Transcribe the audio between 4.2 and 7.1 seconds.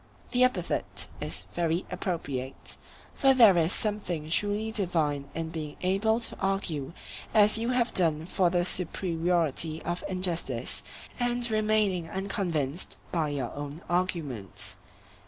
truly divine in being able to argue